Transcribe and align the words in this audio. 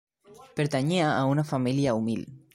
Pertanyia 0.59 1.11
a 1.19 1.21
una 1.35 1.45
família 1.53 1.97
humil. 2.01 2.27